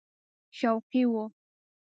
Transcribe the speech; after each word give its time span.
شوقي 0.57 1.03
وو. 1.11 1.23